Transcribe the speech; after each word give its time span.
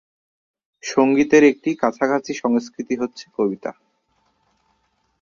সংগীতের 0.83 1.43
এর 1.43 1.49
একটি 1.51 1.69
কাছাকাছি 1.75 2.31
সংস্কৃতি 2.33 2.95
হচ্ছে 2.95 3.25
কবিতা। 3.37 3.71